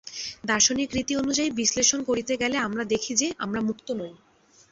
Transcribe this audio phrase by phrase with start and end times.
[0.45, 4.13] দার্শনিক রীতি অনুযায়ী বিশ্লেষণ করিতে গেলে আমরা দেখি যে, আমরা মুক্ত নই।